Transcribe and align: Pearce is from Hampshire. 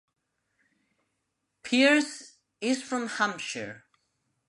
Pearce 1.61 2.37
is 2.59 2.81
from 2.81 3.05
Hampshire. 3.07 3.83